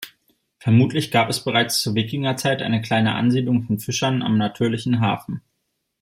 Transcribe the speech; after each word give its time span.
Vermutlich 0.57 1.11
gab 1.11 1.29
es 1.29 1.43
bereits 1.43 1.79
zur 1.79 1.93
Wikingerzeit 1.93 2.63
eine 2.63 2.81
kleine 2.81 3.13
Ansiedlung 3.13 3.61
von 3.61 3.77
Fischern 3.77 4.23
am 4.23 4.35
natürlichen 4.35 4.99
Hafen. 4.99 5.43